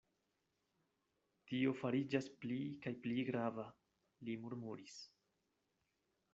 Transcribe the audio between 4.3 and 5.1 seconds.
li murmuris.